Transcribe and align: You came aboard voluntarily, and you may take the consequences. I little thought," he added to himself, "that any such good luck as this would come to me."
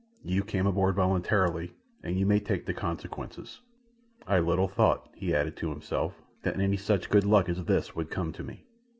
You 0.23 0.43
came 0.43 0.65
aboard 0.65 0.95
voluntarily, 0.95 1.75
and 2.01 2.17
you 2.17 2.25
may 2.25 2.39
take 2.39 2.65
the 2.65 2.73
consequences. 2.73 3.61
I 4.25 4.39
little 4.39 4.67
thought," 4.67 5.07
he 5.15 5.31
added 5.35 5.55
to 5.57 5.69
himself, 5.69 6.19
"that 6.41 6.59
any 6.59 6.75
such 6.77 7.11
good 7.11 7.23
luck 7.23 7.47
as 7.47 7.65
this 7.65 7.95
would 7.95 8.09
come 8.09 8.31
to 8.33 8.41
me." 8.43 8.65